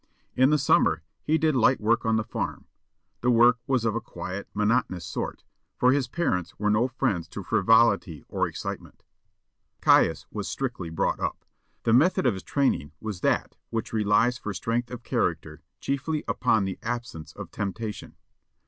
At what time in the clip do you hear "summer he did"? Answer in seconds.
0.57-1.55